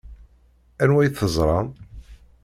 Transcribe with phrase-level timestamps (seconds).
[0.83, 1.67] Anwa i teẓṛam?